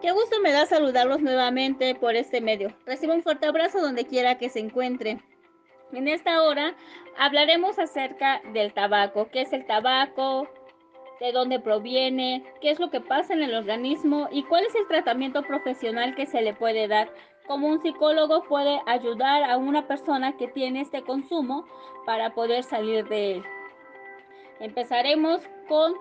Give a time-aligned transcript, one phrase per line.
[0.00, 2.76] Qué gusto me da saludarlos nuevamente por este medio.
[2.84, 5.18] Recibo un fuerte abrazo donde quiera que se encuentre.
[5.92, 6.74] En esta hora
[7.16, 10.48] hablaremos acerca del tabaco, qué es el tabaco,
[11.18, 14.86] de dónde proviene, qué es lo que pasa en el organismo y cuál es el
[14.86, 17.10] tratamiento profesional que se le puede dar.
[17.46, 21.64] Como un psicólogo puede ayudar a una persona que tiene este consumo
[22.04, 23.44] para poder salir de él.
[24.60, 25.94] Empezaremos con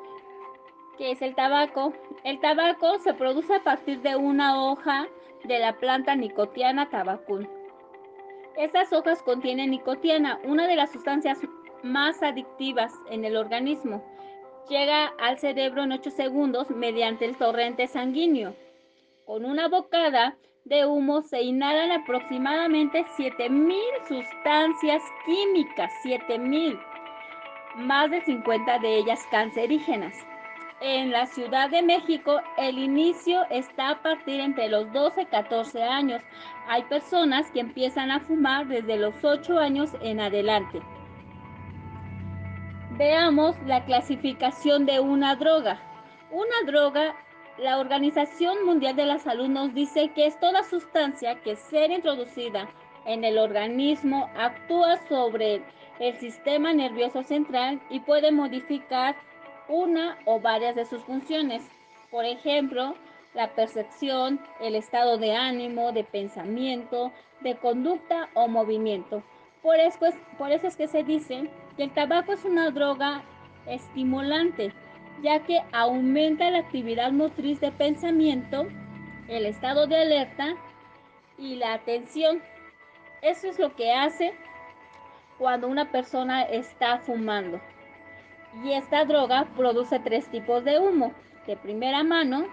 [0.98, 1.92] ¿Qué es el tabaco?
[2.24, 5.08] El tabaco se produce a partir de una hoja
[5.44, 7.46] de la planta nicotiana tabacum.
[8.56, 11.40] Estas hojas contienen nicotina, una de las sustancias
[11.84, 14.06] más adictivas en el organismo.
[14.70, 18.56] Llega al cerebro en 8 segundos mediante el torrente sanguíneo.
[19.26, 26.80] Con una bocada de humo se inhalan aproximadamente 7000 sustancias químicas, 7000,
[27.76, 30.16] más de 50 de ellas cancerígenas
[30.82, 35.84] en la Ciudad de México, el inicio está a partir entre los 12 y 14
[35.84, 36.22] años.
[36.68, 40.82] Hay personas que empiezan a fumar desde los 8 años en adelante.
[42.98, 45.80] Veamos la clasificación de una droga.
[46.32, 47.16] Una droga,
[47.58, 52.70] la Organización Mundial de la Salud nos dice que es toda sustancia que ser introducida
[53.06, 55.62] en el organismo actúa sobre
[56.00, 59.16] el sistema nervioso central y puede modificar
[59.68, 61.64] una o varias de sus funciones.
[62.12, 62.96] Por ejemplo,
[63.34, 69.22] la percepción, el estado de ánimo, de pensamiento, de conducta o movimiento.
[69.62, 73.24] Por eso, es, por eso es que se dice que el tabaco es una droga
[73.66, 74.72] estimulante,
[75.22, 78.68] ya que aumenta la actividad motriz de pensamiento,
[79.28, 80.56] el estado de alerta
[81.38, 82.42] y la atención.
[83.22, 84.34] Eso es lo que hace
[85.38, 87.60] cuando una persona está fumando.
[88.64, 91.14] Y esta droga produce tres tipos de humo.
[91.46, 92.46] De primera mano,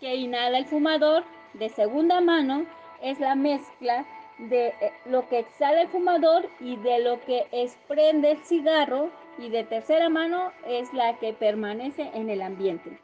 [0.00, 1.24] que inhala el fumador.
[1.54, 2.66] De segunda mano,
[3.02, 4.06] es la mezcla
[4.38, 9.10] de eh, lo que exhala el fumador y de lo que desprende el cigarro.
[9.38, 12.98] Y de tercera mano es la que permanece en el ambiente.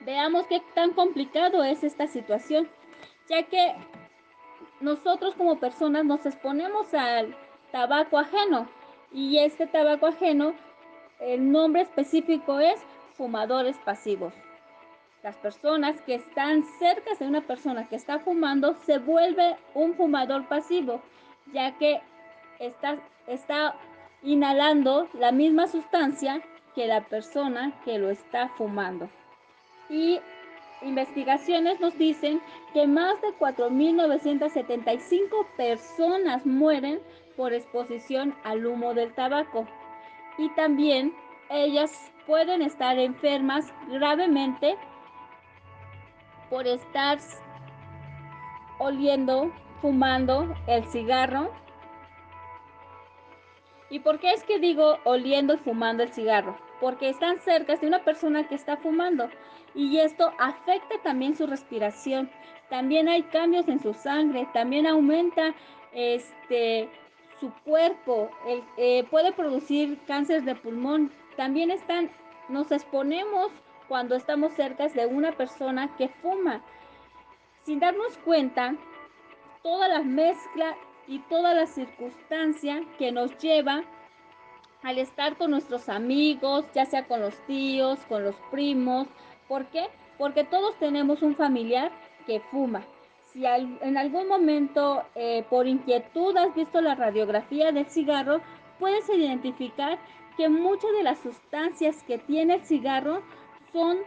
[0.00, 2.68] Veamos qué tan complicado es esta situación,
[3.28, 3.74] ya que
[4.80, 7.36] nosotros como personas nos exponemos al
[7.70, 8.68] tabaco ajeno,
[9.12, 10.54] y este tabaco ajeno,
[11.20, 12.80] el nombre específico es
[13.14, 14.32] fumadores pasivos.
[15.22, 20.48] Las personas que están cerca de una persona que está fumando se vuelve un fumador
[20.48, 21.00] pasivo,
[21.52, 22.00] ya que
[22.58, 23.76] está, está
[24.22, 26.42] inhalando la misma sustancia
[26.74, 29.08] que la persona que lo está fumando.
[29.88, 30.18] Y
[30.80, 32.40] investigaciones nos dicen
[32.72, 37.00] que más de 4.975 personas mueren
[37.36, 39.66] por exposición al humo del tabaco.
[40.38, 41.14] Y también
[41.50, 44.76] ellas pueden estar enfermas gravemente
[46.48, 47.18] por estar
[48.78, 51.50] oliendo, fumando el cigarro.
[53.90, 56.56] ¿Y por qué es que digo oliendo y fumando el cigarro?
[56.80, 59.28] Porque están cerca de una persona que está fumando
[59.74, 62.30] y esto afecta también su respiración.
[62.70, 65.54] También hay cambios en su sangre, también aumenta
[65.92, 66.88] este
[67.42, 68.30] su cuerpo,
[68.76, 71.10] eh, puede producir cáncer de pulmón.
[71.36, 72.08] También están,
[72.48, 73.50] nos exponemos
[73.88, 76.62] cuando estamos cerca de una persona que fuma.
[77.64, 78.76] Sin darnos cuenta,
[79.64, 80.76] toda la mezcla
[81.08, 83.82] y toda la circunstancia que nos lleva
[84.84, 89.08] al estar con nuestros amigos, ya sea con los tíos, con los primos.
[89.48, 89.88] ¿Por qué?
[90.16, 91.90] Porque todos tenemos un familiar
[92.24, 92.84] que fuma
[93.32, 98.40] si en algún momento eh, por inquietud has visto la radiografía del cigarro,
[98.78, 99.98] puedes identificar
[100.36, 103.22] que muchas de las sustancias que tiene el cigarro
[103.72, 103.98] son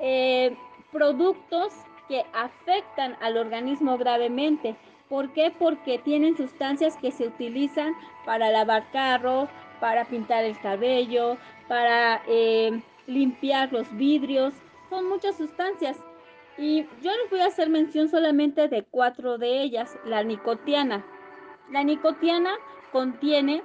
[0.00, 0.56] eh,
[0.90, 1.72] productos
[2.08, 4.76] que afectan al organismo gravemente.
[5.08, 5.52] ¿Por qué?
[5.56, 9.48] Porque tienen sustancias que se utilizan para lavar carros,
[9.80, 11.36] para pintar el cabello,
[11.68, 14.54] para eh, limpiar los vidrios.
[14.90, 15.98] Son muchas sustancias
[16.56, 19.96] y yo les voy a hacer mención solamente de cuatro de ellas.
[20.04, 21.04] La nicotiana.
[21.70, 22.52] La nicotiana
[22.92, 23.62] contiene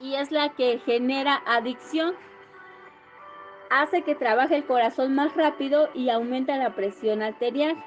[0.00, 2.14] y es la que genera adicción.
[3.70, 7.82] Hace que trabaje el corazón más rápido y aumenta la presión arterial.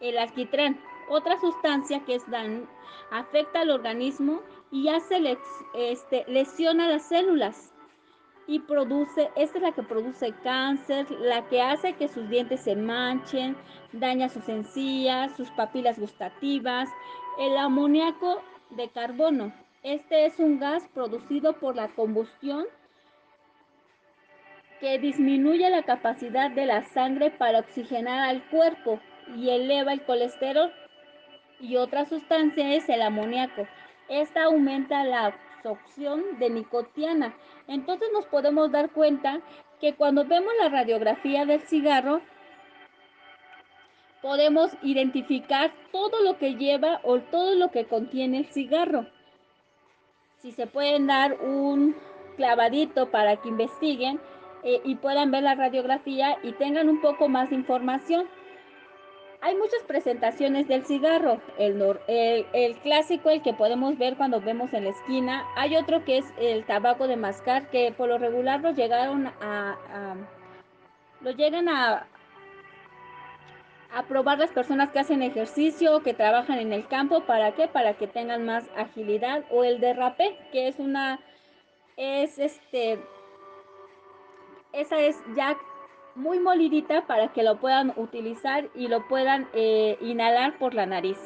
[0.00, 2.68] El alquitrán, otra sustancia que es dan,
[3.10, 5.38] afecta al organismo y hace
[5.74, 7.74] este, lesiona las células
[8.46, 12.74] y produce, esta es la que produce cáncer, la que hace que sus dientes se
[12.74, 13.56] manchen,
[13.92, 16.88] daña sus encías, sus papilas gustativas,
[17.38, 19.52] el amoníaco de carbono.
[19.82, 22.66] Este es un gas producido por la combustión
[24.80, 28.98] que disminuye la capacidad de la sangre para oxigenar al cuerpo
[29.36, 30.72] y eleva el colesterol.
[31.60, 33.66] Y otra sustancia es el amoníaco.
[34.08, 37.34] Esta aumenta la absorción de nicotiana.
[37.66, 39.40] Entonces nos podemos dar cuenta
[39.80, 42.20] que cuando vemos la radiografía del cigarro,
[44.22, 49.06] podemos identificar todo lo que lleva o todo lo que contiene el cigarro.
[50.40, 51.94] Si se pueden dar un
[52.36, 54.20] clavadito para que investiguen
[54.62, 58.26] eh, y puedan ver la radiografía y tengan un poco más de información.
[59.42, 61.82] Hay muchas presentaciones del cigarro, el,
[62.52, 65.46] el, clásico, el que podemos ver cuando vemos en la esquina.
[65.56, 69.78] Hay otro que es el tabaco de mascar, que por lo regular lo llegaron a,
[69.92, 70.14] a
[71.22, 72.06] lo llegan a,
[73.94, 77.20] a probar las personas que hacen ejercicio o que trabajan en el campo.
[77.20, 77.66] ¿Para qué?
[77.66, 79.44] Para que tengan más agilidad.
[79.50, 81.18] O el derrape, que es una,
[81.96, 82.98] es este,
[84.72, 85.56] esa es ya
[86.14, 91.18] muy molidita para que lo puedan utilizar y lo puedan eh, inhalar por la nariz.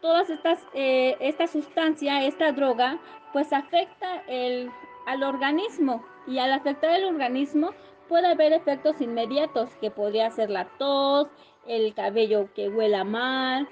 [0.00, 2.98] Todas estas, eh, esta sustancia, esta droga,
[3.32, 4.70] pues afecta el,
[5.06, 7.70] al organismo y al afectar el organismo
[8.08, 11.28] puede haber efectos inmediatos que podría ser la tos,
[11.66, 13.68] el cabello que huela mal,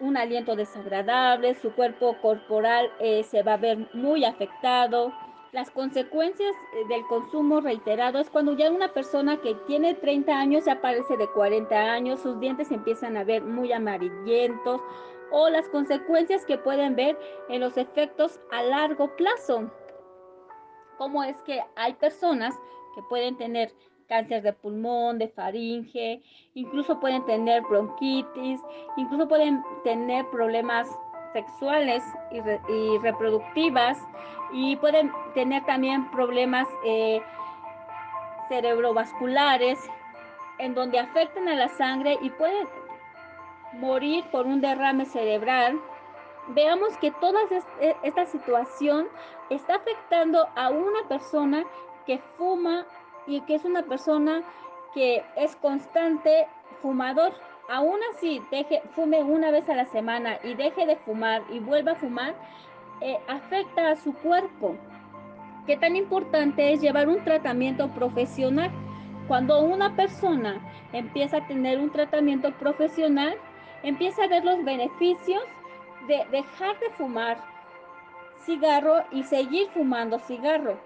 [0.00, 5.12] un aliento desagradable, su cuerpo corporal eh, se va a ver muy afectado,
[5.54, 10.64] las consecuencias eh, del consumo reiterado es cuando ya una persona que tiene 30 años
[10.64, 14.80] ya parece de 40 años, sus dientes empiezan a ver muy amarillentos
[15.30, 17.16] o las consecuencias que pueden ver
[17.48, 19.70] en los efectos a largo plazo.
[20.98, 22.52] Como es que hay personas
[22.96, 23.72] que pueden tener
[24.08, 26.20] cáncer de pulmón, de faringe,
[26.54, 28.60] incluso pueden tener bronquitis,
[28.96, 30.88] incluso pueden tener problemas
[31.34, 33.98] sexuales y, reproductivas
[34.52, 37.20] y pueden tener también problemas eh,
[38.48, 39.78] cerebrovasculares
[40.58, 42.68] en donde afectan a la sangre y pueden
[43.72, 45.80] morir por un derrame cerebral.
[46.48, 47.40] Veamos que toda
[47.80, 49.08] e, esta situación
[49.50, 51.64] está afectando a una persona
[52.06, 52.86] que fuma
[53.26, 54.42] y que es una persona
[54.94, 56.46] que es constante
[56.80, 57.32] fumador
[57.68, 61.92] aún así deje, fume una vez a la semana y deje de fumar y vuelva
[61.92, 62.34] a fumar,
[63.00, 64.76] eh, afecta a su cuerpo.
[65.66, 68.70] Qué tan importante es llevar un tratamiento profesional.
[69.28, 70.60] Cuando una persona
[70.92, 73.34] empieza a tener un tratamiento profesional,
[73.82, 75.42] empieza a ver los beneficios
[76.06, 77.38] de dejar de fumar
[78.44, 80.78] cigarro y seguir fumando cigarro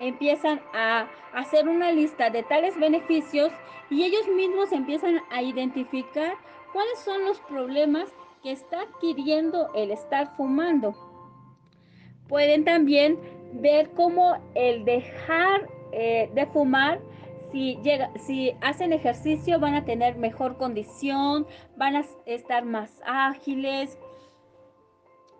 [0.00, 3.52] empiezan a hacer una lista de tales beneficios
[3.90, 6.34] y ellos mismos empiezan a identificar
[6.72, 8.12] cuáles son los problemas
[8.42, 10.94] que está adquiriendo el estar fumando.
[12.28, 13.18] Pueden también
[13.54, 17.00] ver cómo el dejar eh, de fumar,
[17.52, 21.46] si, llega, si hacen ejercicio van a tener mejor condición,
[21.76, 23.96] van a estar más ágiles,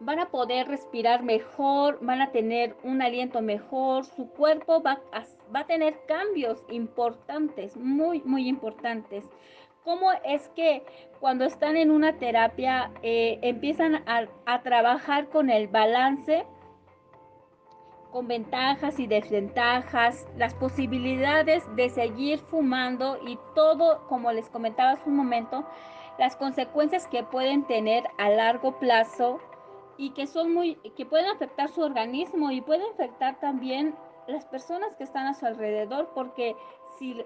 [0.00, 5.24] van a poder respirar mejor, van a tener un aliento mejor, su cuerpo va a,
[5.54, 9.24] va a tener cambios importantes, muy, muy importantes.
[9.84, 10.82] ¿Cómo es que
[11.20, 16.44] cuando están en una terapia eh, empiezan a, a trabajar con el balance?
[18.10, 25.10] con ventajas y desventajas, las posibilidades de seguir fumando y todo, como les comentaba hace
[25.10, 25.66] un momento,
[26.16, 29.40] las consecuencias que pueden tener a largo plazo
[29.96, 33.94] y que son muy, que pueden afectar su organismo y pueden afectar también
[34.26, 36.56] las personas que están a su alrededor, porque
[36.98, 37.16] si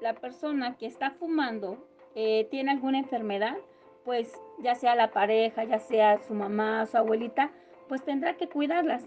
[0.00, 1.78] la persona que está fumando
[2.14, 3.56] eh, tiene alguna enfermedad,
[4.04, 7.50] pues ya sea la pareja, ya sea su mamá, su abuelita,
[7.88, 9.04] pues tendrá que cuidarlas.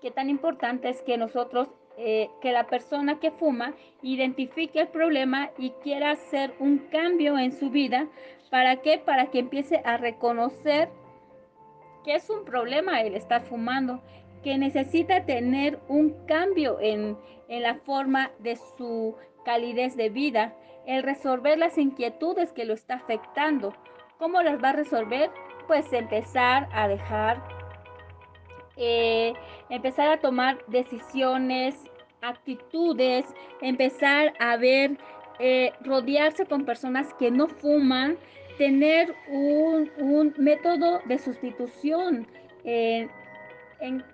[0.00, 5.50] Qué tan importante es que nosotros, eh, que la persona que fuma identifique el problema
[5.58, 8.08] y quiera hacer un cambio en su vida.
[8.50, 8.98] ¿Para qué?
[8.98, 10.88] Para que empiece a reconocer
[12.04, 14.02] que es un problema el estar fumando,
[14.42, 17.16] que necesita tener un cambio en,
[17.48, 20.54] la forma de su calidez de vida,
[20.86, 23.74] el resolver las inquietudes que lo está afectando.
[24.18, 25.30] ¿Cómo las va a resolver?
[25.66, 27.42] Pues empezar a dejar,
[28.76, 29.34] eh,
[29.68, 31.74] empezar a tomar decisiones,
[32.22, 33.26] actitudes,
[33.60, 34.96] empezar a ver,
[35.40, 38.16] eh, rodearse con personas que no fuman,
[38.60, 42.26] tener un, método de sustitución.
[42.64, 43.08] Eh,
[43.80, 44.04] en,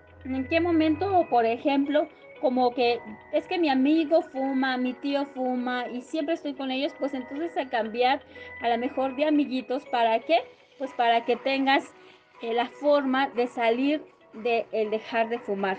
[0.48, 2.06] qué momento, por ejemplo,
[2.40, 3.00] como que
[3.32, 7.56] es que mi amigo fuma, mi tío fuma y siempre estoy con ellos, pues entonces
[7.58, 8.22] a cambiar
[8.60, 10.38] a lo mejor de amiguitos, ¿para qué?
[10.78, 11.92] Pues para que tengas
[12.40, 14.00] eh, la forma de salir
[14.32, 15.78] de dejar de fumar.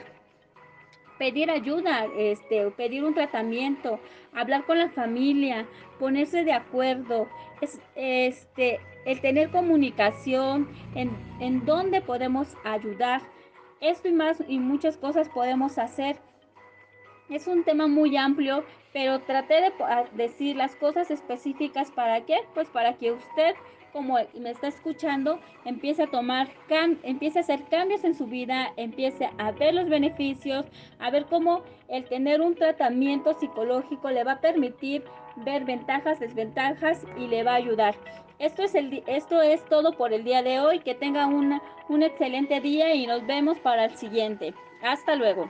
[1.18, 4.00] pedir ayuda, este, pedir un tratamiento,
[4.34, 5.66] hablar con la familia,
[6.00, 7.28] ponerse de acuerdo,
[7.62, 13.22] es, este, el tener comunicación, en, en dónde podemos ayudar.
[13.80, 16.18] Esto y más y muchas cosas podemos hacer.
[17.30, 19.72] Es un tema muy amplio, pero traté de
[20.14, 23.56] decir las cosas específicas para qué, pues para que usted
[23.98, 26.50] como me está escuchando, empiece a tomar,
[27.02, 30.66] empiece a hacer cambios en su vida, empiece a ver los beneficios,
[31.00, 35.04] a ver cómo el tener un tratamiento psicológico le va a permitir
[35.44, 37.96] ver ventajas, desventajas y le va a ayudar.
[38.40, 40.80] Esto es, el, esto es todo por el día de hoy.
[40.80, 44.54] Que tenga una, un excelente día y nos vemos para el siguiente.
[44.84, 45.50] Hasta luego.